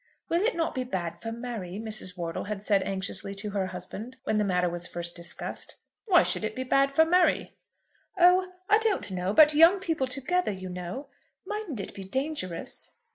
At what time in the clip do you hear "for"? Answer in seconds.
1.21-1.31, 6.91-7.05